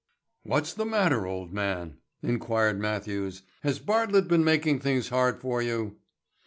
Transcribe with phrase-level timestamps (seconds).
[0.41, 3.43] "What's the matter, old man?" inquired Matthews.
[3.61, 5.97] "Has Bartlett been making things hard for you?"